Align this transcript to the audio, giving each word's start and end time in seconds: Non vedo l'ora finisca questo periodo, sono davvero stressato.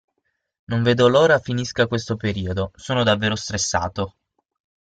Non 0.71 0.81
vedo 0.81 1.07
l'ora 1.07 1.37
finisca 1.37 1.85
questo 1.85 2.15
periodo, 2.15 2.71
sono 2.73 3.03
davvero 3.03 3.35
stressato. 3.35 4.15